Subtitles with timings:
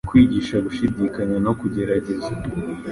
[0.09, 2.31] Kwigisha gushidikanya no kugerageza